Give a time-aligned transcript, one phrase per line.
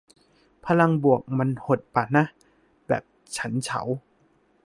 [0.65, 2.25] พลังบวกมันหดปะนะ
[2.87, 3.03] แบบ
[3.37, 3.81] ฉันเฉา